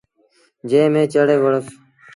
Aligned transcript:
جݩهݩ 0.69 0.91
ميݩ 0.93 1.09
چڙهي 1.13 1.37
وُهڙوس۔ 1.41 1.67